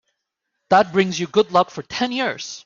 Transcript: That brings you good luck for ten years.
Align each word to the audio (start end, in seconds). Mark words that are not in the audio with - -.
That 0.71 0.91
brings 0.91 1.19
you 1.19 1.27
good 1.27 1.51
luck 1.51 1.69
for 1.69 1.83
ten 1.83 2.11
years. 2.11 2.59